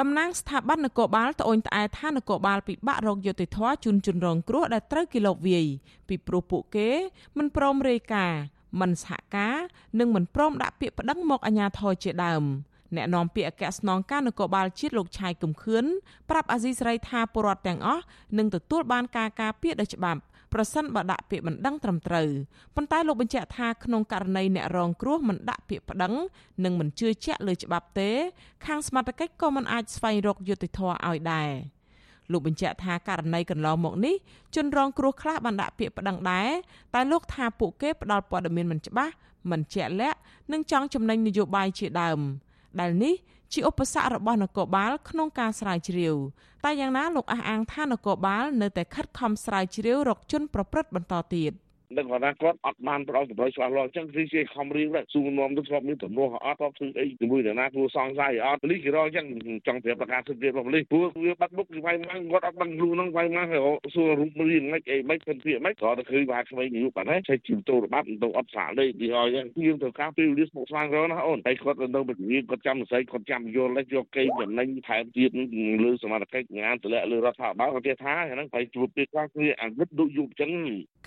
[0.00, 5.66] តំណាងស្ថាប័ននគរបាលត្អូញត្អែថានគរបាលពិបាករកយុត្តិធម៌ជូនជនរងគ្រោះដែលត្រូវគេលបវាយ
[6.08, 6.88] ពីព្រោះពួកគេ
[7.38, 8.40] មិនព្រមរាយការណ៍
[8.80, 9.56] មិនសហការ
[9.98, 12.44] និងមិនព្រមដាក់ពាក្យប្តឹងមកអាជ្ញាធរជាដើម
[12.96, 15.84] អ្នកនាំពាក្យអគ្គស្នងការនគរបាលជាតិលោកឆាយកំខឿន
[16.30, 18.02] ប្រាប់អាស៊ីសេរីថាពលរដ្ឋទាំងអស់
[18.38, 20.20] នឹងទទួលបានការការពារដោយច្បាប់
[20.52, 22.28] ប្រសិនបើដាក់ពាក្យបណ្ដឹងត្រឹមត្រូវ
[22.76, 26.14] ប៉ុន្តែលោកបញ្ជាក់ថាក្នុងករណីអ្នករងគ្រោះមិនដាក់ពាក្យប្តឹង
[26.64, 28.10] និងមិនជឿជាក់លើច្បាប់ទេ
[28.66, 31.50] ខាងសមត្ថកិច្ចក៏មិនអាចស្វែងរកយុត្តិធម៌ឲ្យដែរ
[32.32, 34.14] លោកបញ្ជាក់ថាករណីកន្លងមកនេះ
[34.54, 36.48] ជនរងគ្រោះខ្លះបានដាក់ពាក្យប្តឹងដែរ
[36.94, 39.12] តែលោកថាពួកគេផ្ដល់ព័ត៌មានមិនច្បាស់
[39.50, 40.18] មិនជាក់លាក់
[40.52, 42.20] និងចង់ចំណេញនយោបាយជាដើម
[42.80, 43.14] ដែលនេះ
[43.52, 46.16] ជាឧបសគ្គរបស់នគរបាលក្នុងការស្រាវជ្រាវ
[46.64, 51.52] តែយ៉ាងណាលោកអះអាងថានគរបាលនៅតែខិតខំស្រាវជ្រាវរកជនប្រព្រឹត្តបន្តទៀត។
[51.96, 59.26] នឹងគាត់ថាគាត់អត់បានផ្ដល់តម្រូវច្បាស់លាស់អញ្ចឹងគឺជាខំរៀងដែរសួរនាំទៅធ្លាប់មានទំនាស់អត់ធ្លាប់ធ្វើអីជាមួយនរណាគួរសង្ស័យអត់ប៉ូលីសគេរកអញ្ចឹង
[59.66, 63.62] ចង់ប្រាប់ប្រកាសសិទ្ធិរបស់ប៉ូលីសព្រោះវាបាត់មុខវាវាយម៉ាំងគាត់អត់ដឹងខ្លួនហ្នឹងវាយម៉ាំងហើយ
[63.94, 69.46] សួររូបរៀងមិនអីមិន phân biệt មិនគាត់ទៅឃើញថាក្មេងយុវបានហើយជីវទូរបាត់ទៅអត់សាលេទីហើយយើង
[69.82, 75.30] ត្រូវការពេលវេលាស្មុគស្មាញរណាអូនហើយគាត់នៅបរិយាគាត់ចាំស័យគាត់ចាំយល់យកកេងចំណេញថែមទៀត
[75.84, 80.50] លើសមាជិកងานតម្លាក់លើរដ្ឋាភិបាលគាត់ថាហ្នឹងហើយជួបពេលខ្លះគឺអាងឹតដូចយុវអញ្ចឹង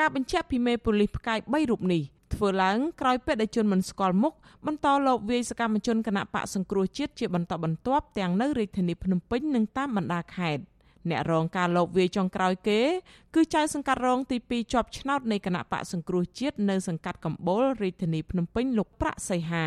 [0.00, 2.02] ការបញ្ជាក់ពីមេប៉ូលីសផ្កាយ3រូបនេះ
[2.34, 4.34] ធ្វើឡើងក្រោយពេលដែលជនមិនស្គាល់មុខ
[4.66, 10.62] បន្តលបវាយសកម្មជនគណៈបកសង្គ្រោះជាតិជាបន្តបន្ទាប់ទាំងនៅរាជធានីភ្នំពេញនិងតាមបណ្ដាខេត្ត
[11.10, 12.80] អ្នករងការលបវាយចុងក្រោយគេ
[13.34, 19.66] គឺចៅសង្កាត់រងទី2ជាប់ឆ្នោតនៃគណៈបកសង្គ្រោះជាតិនៅសង្កាត់កំបូលរាជធានីភ្នំពេញលោកប្រាក់សីហា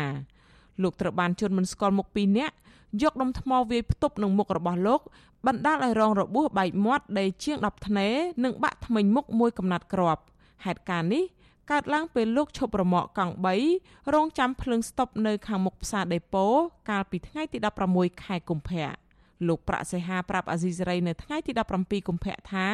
[0.82, 2.54] លោកត្រូវបានជនមិនស្គាល់មុខ2នាក់
[3.02, 5.00] យកដុំថ្មវាយផ្ទប់នឹងមុខរបស់លោក
[5.46, 8.08] បណ្ដាលឲ្យរងរបួសបែកមាត់ដីជាង10ធ្នេ
[8.44, 10.22] និងបាក់ធ្មេញមុខមួយកំណាត់គ្រាប់
[10.64, 11.24] ហេតុការណ៍នេះ
[11.70, 13.34] កើតឡើងពេលលោកឈប់រមាក់កង់
[13.72, 16.46] 3រងចាំភ្លើងស្តុបនៅខាងមុខផ្សារដេប៉ូ
[16.90, 17.58] កាលពីថ្ងៃទី
[17.90, 18.88] 16ខែកុម្ភៈ
[19.48, 22.68] លោកប្រាក់សេហាប្រាប់អាស៊ីសេរីនៅថ្ងៃទី17កុម្ភៈថា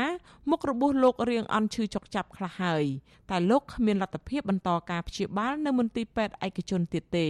[0.51, 2.85] មុខរបួសលោករៀងអន់ឈឺចុកចាប់ខ្លះហើយ
[3.31, 7.29] តែលោកគ្មានលទ្ធភាពបន្តការព្យាបាលនៅមន្ទីរពេទ្យឯកជនទៀតទេ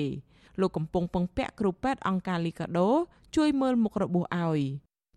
[0.61, 2.91] លោកកំពុងពឹងពាក់គ្រូពេទ្យអង្គការលីកាដូ
[3.37, 4.61] ជួយមើលមុខរបួសឲ្យ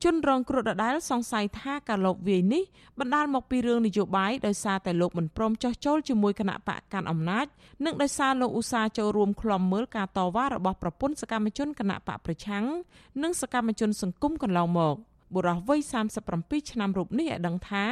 [0.04, 2.64] ជនរងគ្រោះដដែលសង្ស័យថាការលបវាយនេះ
[3.00, 7.46] បណ្ដាលមកពីរឿងនយោបាយដោយសារតែលោកមិនព្រមចោះចូលជាមួយគណៈបកកាន់អំណាច
[7.86, 12.66] និងដោយសារលោកឧស្សាហ៍ចូលរួមក្លំមើលការតវ៉ារបស់ប្រពន្ធសកម្មជនគណៈបកប្រឆាំង
[13.24, 14.96] និងសកម្មជនសង្គមកន្លងមក
[15.34, 15.80] បុរសវ័យ
[16.26, 17.86] 37ឆ្នាំរូបនេះឲ្យដឹងថា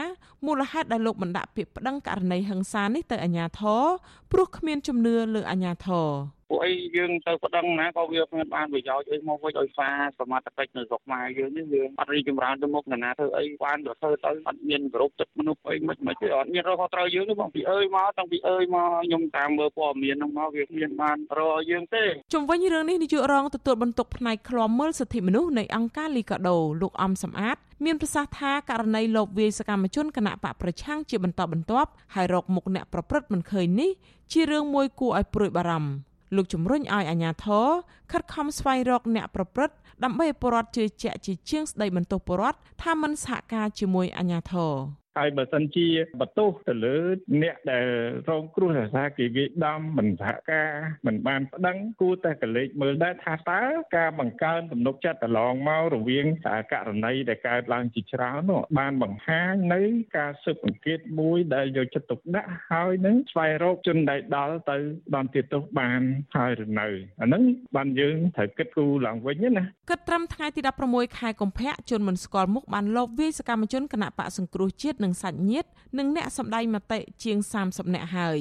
[0.46, 3.84] មូលហេតុដែលលោកមិនដាក់ពាក្យប្តឹងករណីហិង្សានេះទៅអាជ្ញាធរ
[4.32, 6.08] ព្រោះគ្មានជំនឿលើអាជ្ញាធរ
[6.52, 22.04] ពួកអីយើងទៅប្តឹងណាក៏វាគ្មានបានប្រយោជន៍អីមកវិញដោយសារសមត្ថកិច្ចនៅស្រុកខ្មែរយើងនេះវាអត់រីចម្រើនទៅមុខណាធ្វើអីបានទៅធ្វើទៅអត់មានគោរពចិត្តមនុស្សអីមិនមិនទេអត់មានរកខុសត្រូវយើងទេបងពីអើយមកតាំងពីអើយមកខ្ញុំតាមមើលព័ត៌មានហ្នឹងមកវាគ្មានបានរកយើងទេ
[22.34, 33.92] ជំវិញរឿងនេះនាយករងទទួលបន្ទុកផ្នែកឃ្លាំមើលសិទ្ធិមនុស្សនៃអង្គការលីកាដូលោកអំសំអាតមានប្រសាសន៍ថាករណីលបវាយសកម្មជនគណៈបកប្រឆាំងជាបន្តបន្ទាប់ហើយរកមុខអ្នកប្រព្រឹត្តមិនឃើញនេះ
[34.32, 37.68] ជារឿងមួយគួរឲ្យព្រួយបារម្ភ លោកជំរុញឲ្យអាជ្ញាធរ
[38.12, 45.88] ខិតខំស្វែងរកអ្នកប្រព្រឹត្តដើម្បីឲ្យពលរដ្ឋជឿជាក់ជាជាងស្ដីបន្ទោសពលរដ្ឋថាមិនសហការជាមួយអាជ្ញាធរ ហើយបើសិនជា
[46.22, 46.98] បន្ទោសទៅលើ
[47.44, 47.88] អ្នកដែល
[48.30, 50.72] រងគ្រោះដោយសារគេវាយដំមិនសហការ
[51.08, 53.62] មិនបានប្តឹងគួរតែកលេចមើលដែរថាតើ
[53.98, 56.26] ការបង្កើនទំនុកចិត្តកន្លងមករវាង
[56.74, 59.82] ករណីដែលកើតឡើងជាច្រើននោះបានបង្ហាញនៅ
[60.18, 64.78] ការស៊ើបអង្កេតមួយដែលយកចិត្តទុកដាក់ហើយនឹងស្វែងរកជនដែលដល់ទៅ
[65.14, 66.02] បានទៀតទោសបាន
[66.36, 66.88] ហើយឬនៅ
[67.22, 67.44] អាហ្នឹង
[67.76, 78.40] បានយើងត្រូវគិតគូរឡើងវិញណាគិតត្រឹមថ្ងៃទី16ខែកុម្ភៈជនមិនស្គាល់មុខបានលបវាយសកម្មជនគណៈបកសង្គ្រោះជាតិនិងសាច់ញាតិនិងអ្នកសម្ដែងមតិជាង30នាក់ហើយ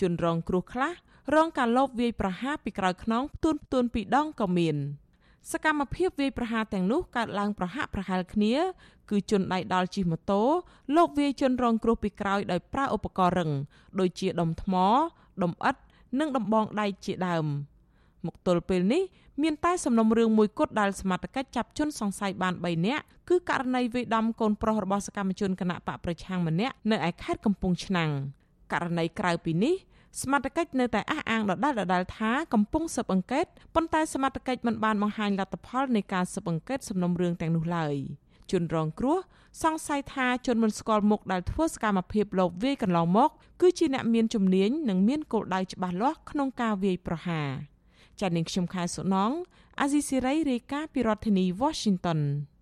[0.00, 0.92] ជនរងគ្រោះខ្លះ
[1.34, 4.76] រងការលបវាយប្រហារពីក្រោយខ្នងផ្ទួនផ្ទួនពីរដងក៏មាន
[5.50, 8.54] សកម្មភាពវាយប្រហារទាំងនោះកើតឡើងប្រហាក់ប្រហែលគ្នា
[9.10, 10.42] គឺជនដៃដល់ជិះម៉ូតូ
[10.96, 13.50] លោកវាយជនរងគ្រោះពីក្រោយដោយប្រើឧបករណ៍រឹង
[14.00, 14.74] ដូចជាដុំថ្ម
[15.42, 15.80] ដុំឥដ្ឋ
[16.18, 17.46] និងដំបងដែកជាដើម
[18.26, 19.02] មកទល់ពេលនេះ
[19.42, 28.10] មានតែសំណុំរឿងមួយគត់ដែលសមត្ថកិច្ចចាប់ជនសង្ស័យបាន3នាក់គឺករណីវាយដំកូនប្រុសរបស់សកម្មជនគណៈបកប្រឆាំងម្នាក់នៅឯខេត្តកំពង់ឆ្នាំង
[28.72, 29.74] ករណីក្រៅពីនេះ
[30.20, 37.96] សមត្ថកិច្ចនៅតែអះអាងដដែលដដែលថាកំពុងស៊ើបអង្កេតប៉ុន្តែសមត្ថកិច្ចមិនបានបង្ហាញលទ្ធផលនៃការស៊ើបអង្កេតសំណុំរឿងទាំងនោះឡើយ
[38.50, 39.18] ជនរងគ្រោះ
[39.62, 43.30] សង្ស័យថាជនមិនស្គាល់មុខដែលធ្វើសកម្មភាពលបវាយកន្លងមក
[43.60, 47.50] គឺជាអ្នកមានជំនាញនិងមានគោលដៅច្បាស់លាស់ក្នុងការវាយប្រហារ។
[48.22, 49.32] ចា៎នាងខ្ញុំខែសុណង
[49.80, 52.20] អាស៊ីសេរីរាយការណ៍ពីរដ្ឋធានី Washington